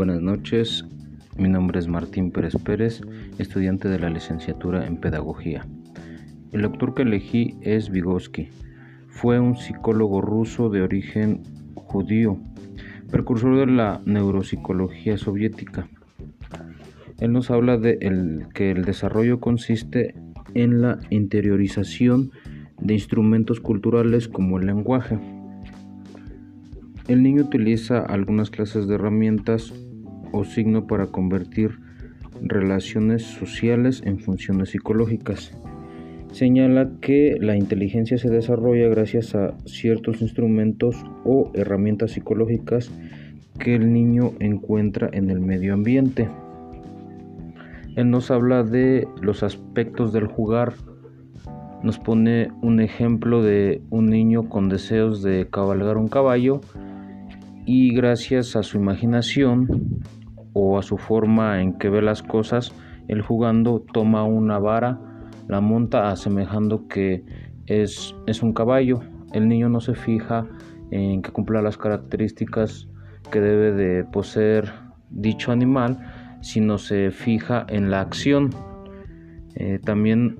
Buenas 0.00 0.22
noches, 0.22 0.86
mi 1.36 1.50
nombre 1.50 1.78
es 1.78 1.86
Martín 1.86 2.30
Pérez 2.30 2.56
Pérez, 2.64 3.02
estudiante 3.36 3.86
de 3.86 3.98
la 3.98 4.08
licenciatura 4.08 4.86
en 4.86 4.96
Pedagogía. 4.96 5.66
El 6.52 6.64
autor 6.64 6.94
que 6.94 7.02
elegí 7.02 7.58
es 7.60 7.90
Vygotsky. 7.90 8.48
Fue 9.08 9.38
un 9.38 9.58
psicólogo 9.58 10.22
ruso 10.22 10.70
de 10.70 10.80
origen 10.80 11.42
judío, 11.74 12.38
precursor 13.10 13.58
de 13.58 13.66
la 13.66 14.00
neuropsicología 14.06 15.18
soviética. 15.18 15.86
Él 17.18 17.32
nos 17.32 17.50
habla 17.50 17.76
de 17.76 17.98
que 18.54 18.70
el 18.70 18.86
desarrollo 18.86 19.38
consiste 19.38 20.14
en 20.54 20.80
la 20.80 20.98
interiorización 21.10 22.30
de 22.80 22.94
instrumentos 22.94 23.60
culturales 23.60 24.28
como 24.28 24.58
el 24.58 24.64
lenguaje 24.64 25.18
el 27.10 27.24
niño 27.24 27.42
utiliza 27.42 27.98
algunas 27.98 28.50
clases 28.50 28.86
de 28.86 28.94
herramientas 28.94 29.74
o 30.32 30.44
signo 30.44 30.86
para 30.86 31.06
convertir 31.06 31.78
relaciones 32.42 33.22
sociales 33.22 34.02
en 34.04 34.18
funciones 34.18 34.70
psicológicas. 34.70 35.52
Señala 36.32 36.90
que 37.00 37.36
la 37.40 37.56
inteligencia 37.56 38.16
se 38.16 38.30
desarrolla 38.30 38.88
gracias 38.88 39.34
a 39.34 39.54
ciertos 39.64 40.22
instrumentos 40.22 40.96
o 41.24 41.50
herramientas 41.54 42.12
psicológicas 42.12 42.90
que 43.58 43.74
el 43.74 43.92
niño 43.92 44.32
encuentra 44.38 45.10
en 45.12 45.28
el 45.30 45.40
medio 45.40 45.74
ambiente. 45.74 46.28
Él 47.96 48.10
nos 48.10 48.30
habla 48.30 48.62
de 48.62 49.08
los 49.20 49.42
aspectos 49.42 50.12
del 50.12 50.26
jugar, 50.26 50.74
nos 51.82 51.98
pone 51.98 52.48
un 52.62 52.80
ejemplo 52.80 53.42
de 53.42 53.82
un 53.90 54.06
niño 54.06 54.48
con 54.48 54.68
deseos 54.68 55.22
de 55.22 55.48
cabalgar 55.50 55.96
un 55.96 56.08
caballo 56.08 56.60
y 57.66 57.92
gracias 57.92 58.54
a 58.54 58.62
su 58.62 58.76
imaginación 58.76 60.00
o 60.52 60.78
a 60.78 60.82
su 60.82 60.98
forma 60.98 61.60
en 61.60 61.78
que 61.78 61.88
ve 61.88 62.02
las 62.02 62.22
cosas, 62.22 62.72
él 63.08 63.22
jugando 63.22 63.80
toma 63.92 64.24
una 64.24 64.58
vara, 64.58 64.98
la 65.48 65.60
monta 65.60 66.10
asemejando 66.10 66.86
que 66.86 67.24
es, 67.66 68.14
es 68.26 68.42
un 68.42 68.52
caballo. 68.52 69.00
El 69.32 69.48
niño 69.48 69.68
no 69.68 69.80
se 69.80 69.94
fija 69.94 70.46
en 70.90 71.22
que 71.22 71.30
cumpla 71.30 71.62
las 71.62 71.76
características 71.76 72.88
que 73.30 73.40
debe 73.40 73.72
de 73.72 74.04
poseer 74.04 74.72
dicho 75.10 75.52
animal, 75.52 75.98
sino 76.40 76.78
se 76.78 77.10
fija 77.10 77.66
en 77.68 77.90
la 77.90 78.00
acción. 78.00 78.50
Eh, 79.54 79.78
también 79.84 80.38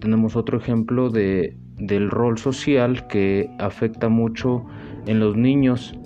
tenemos 0.00 0.36
otro 0.36 0.58
ejemplo 0.58 1.10
de, 1.10 1.56
del 1.76 2.10
rol 2.10 2.38
social 2.38 3.06
que 3.06 3.50
afecta 3.58 4.08
mucho 4.08 4.64
en 5.06 5.20
los 5.20 5.36
niños 5.36 5.98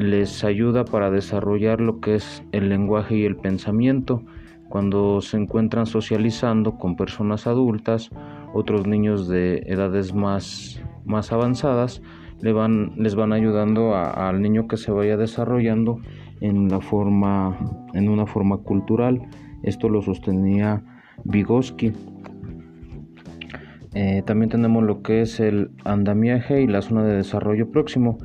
les 0.00 0.44
ayuda 0.44 0.84
para 0.84 1.10
desarrollar 1.10 1.80
lo 1.80 2.00
que 2.00 2.14
es 2.14 2.42
el 2.52 2.68
lenguaje 2.68 3.16
y 3.16 3.24
el 3.24 3.36
pensamiento. 3.36 4.22
Cuando 4.68 5.20
se 5.20 5.36
encuentran 5.36 5.86
socializando 5.86 6.78
con 6.78 6.96
personas 6.96 7.46
adultas, 7.46 8.10
otros 8.54 8.86
niños 8.86 9.28
de 9.28 9.58
edades 9.66 10.14
más, 10.14 10.80
más 11.04 11.32
avanzadas, 11.32 12.02
van, 12.42 12.92
les 12.96 13.14
van 13.14 13.32
ayudando 13.32 13.94
al 13.94 14.40
niño 14.40 14.68
que 14.68 14.76
se 14.76 14.90
vaya 14.90 15.16
desarrollando 15.16 16.00
en, 16.40 16.68
la 16.68 16.80
forma, 16.80 17.58
en 17.92 18.08
una 18.08 18.26
forma 18.26 18.58
cultural. 18.58 19.20
Esto 19.62 19.88
lo 19.88 20.00
sostenía 20.00 20.82
Vygotsky. 21.24 21.92
Eh, 23.92 24.22
también 24.24 24.50
tenemos 24.50 24.84
lo 24.84 25.02
que 25.02 25.22
es 25.22 25.40
el 25.40 25.72
andamiaje 25.84 26.62
y 26.62 26.66
la 26.66 26.80
zona 26.80 27.02
de 27.02 27.16
desarrollo 27.16 27.70
próximo, 27.70 28.18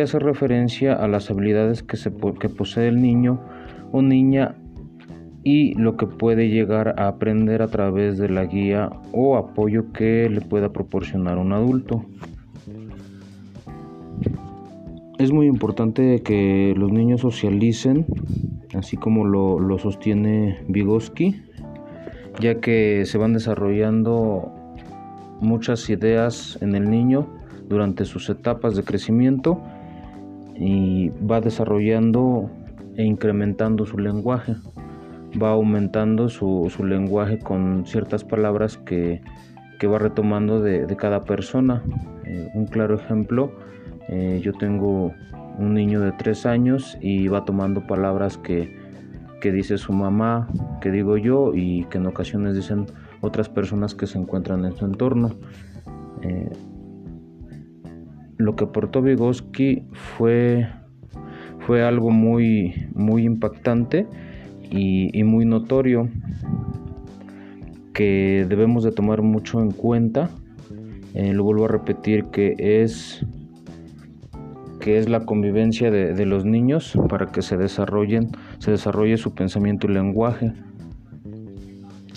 hace 0.00 0.18
referencia 0.18 0.94
a 0.94 1.08
las 1.08 1.30
habilidades 1.30 1.82
que, 1.82 1.96
se, 1.96 2.12
que 2.40 2.48
posee 2.48 2.88
el 2.88 3.00
niño 3.00 3.40
o 3.92 4.02
niña 4.02 4.56
y 5.44 5.74
lo 5.74 5.96
que 5.96 6.06
puede 6.06 6.48
llegar 6.48 6.94
a 6.98 7.08
aprender 7.08 7.62
a 7.62 7.68
través 7.68 8.18
de 8.18 8.28
la 8.28 8.44
guía 8.44 8.90
o 9.12 9.36
apoyo 9.36 9.92
que 9.92 10.28
le 10.28 10.40
pueda 10.40 10.72
proporcionar 10.72 11.38
un 11.38 11.52
adulto. 11.52 12.04
Es 15.18 15.32
muy 15.32 15.46
importante 15.46 16.22
que 16.22 16.74
los 16.76 16.92
niños 16.92 17.22
socialicen, 17.22 18.06
así 18.74 18.96
como 18.96 19.24
lo, 19.24 19.58
lo 19.58 19.78
sostiene 19.78 20.58
Vygotsky, 20.68 21.42
ya 22.40 22.60
que 22.60 23.04
se 23.04 23.18
van 23.18 23.32
desarrollando 23.32 24.52
muchas 25.40 25.88
ideas 25.90 26.58
en 26.60 26.74
el 26.74 26.90
niño 26.90 27.26
durante 27.68 28.04
sus 28.04 28.28
etapas 28.30 28.76
de 28.76 28.84
crecimiento 28.84 29.60
y 30.58 31.10
va 31.10 31.40
desarrollando 31.40 32.50
e 32.96 33.04
incrementando 33.04 33.86
su 33.86 33.98
lenguaje, 33.98 34.56
va 35.40 35.50
aumentando 35.50 36.28
su, 36.28 36.68
lenguaje 36.84 37.38
con 37.38 37.86
ciertas 37.86 38.24
palabras 38.24 38.76
que, 38.76 39.20
va 39.86 39.98
retomando 39.98 40.60
de, 40.60 40.86
cada 40.96 41.24
persona. 41.24 41.82
Eh, 42.24 42.50
un 42.54 42.66
claro 42.66 42.96
ejemplo, 42.96 43.52
eh, 44.08 44.40
yo 44.42 44.52
tengo 44.52 45.12
un 45.58 45.74
niño 45.74 46.00
de 46.00 46.12
tres 46.12 46.46
años 46.46 46.98
y 47.00 47.28
va 47.28 47.44
tomando 47.44 47.86
palabras 47.86 48.36
que, 48.38 48.76
que 49.40 49.52
dice 49.52 49.78
su 49.78 49.92
mamá, 49.92 50.48
que 50.80 50.90
digo 50.90 51.16
yo 51.16 51.52
y 51.54 51.84
que 51.84 51.98
en 51.98 52.06
ocasiones 52.06 52.54
dicen 52.54 52.86
otras 53.20 53.48
personas 53.48 53.94
que 53.94 54.06
se 54.06 54.18
encuentran 54.18 54.64
en 54.64 54.76
su 54.76 54.84
entorno. 54.84 55.36
Eh, 56.22 56.50
lo 58.38 58.56
que 58.56 58.64
aportó 58.64 59.02
Vygotsky 59.02 59.82
fue, 59.92 60.68
fue 61.66 61.82
algo 61.82 62.10
muy, 62.10 62.88
muy 62.94 63.24
impactante 63.24 64.06
y, 64.70 65.22
muy 65.24 65.44
notorio 65.44 66.08
que 67.92 68.46
debemos 68.48 68.84
de 68.84 68.92
tomar 68.92 69.22
mucho 69.22 69.60
en 69.60 69.72
cuenta. 69.72 70.30
Eh, 71.14 71.32
lo 71.32 71.42
vuelvo 71.42 71.64
a 71.64 71.68
repetir 71.68 72.26
que 72.26 72.54
es 72.58 73.26
que 74.78 74.98
es 74.98 75.08
la 75.08 75.26
convivencia 75.26 75.90
de, 75.90 76.14
de, 76.14 76.24
los 76.24 76.44
niños 76.44 76.96
para 77.08 77.26
que 77.26 77.42
se 77.42 77.56
desarrollen, 77.56 78.30
se 78.60 78.70
desarrolle 78.70 79.16
su 79.16 79.34
pensamiento 79.34 79.88
y 79.88 79.94
lenguaje 79.94 80.52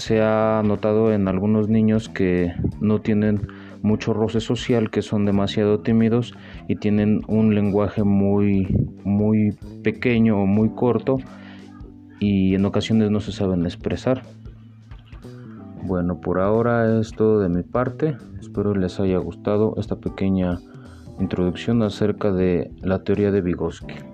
se 0.02 0.20
ha 0.20 0.64
notado 0.66 1.14
en 1.14 1.28
algunos 1.28 1.70
niños 1.70 2.10
que 2.10 2.54
no 2.80 3.02
tienen 3.02 3.48
mucho 3.82 4.14
roce 4.14 4.40
social, 4.40 4.90
que 4.90 5.02
son 5.02 5.26
demasiado 5.26 5.80
tímidos 5.80 6.34
y 6.68 6.76
tienen 6.76 7.22
un 7.28 7.56
lenguaje 7.56 8.04
muy, 8.04 8.68
muy 9.04 9.58
pequeño 9.84 10.42
o 10.42 10.46
muy 10.46 10.70
corto 10.70 11.18
y 12.20 12.56
en 12.56 12.66
ocasiones 12.66 13.10
no 13.12 13.20
se 13.20 13.32
saben 13.32 13.66
expresar. 13.66 14.24
Bueno, 15.84 16.22
por 16.22 16.40
ahora 16.40 17.00
es 17.00 17.12
todo 17.12 17.40
de 17.40 17.50
mi 17.50 17.64
parte. 17.64 18.16
Espero 18.40 18.76
les 18.76 19.00
haya 19.00 19.18
gustado 19.18 19.74
esta 19.78 19.96
pequeña 19.96 20.60
introducción 21.20 21.82
acerca 21.82 22.32
de 22.32 22.72
la 22.82 23.04
teoría 23.04 23.32
de 23.32 23.42
Vygotsky. 23.42 24.11